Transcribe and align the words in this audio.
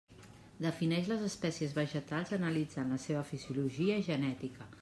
Defineix 0.65 1.09
les 1.11 1.25
espècies 1.27 1.77
vegetals 1.81 2.33
analitzant 2.39 2.93
la 2.97 3.01
seva 3.07 3.25
fisiologia 3.33 4.01
i 4.03 4.09
genètica. 4.13 4.71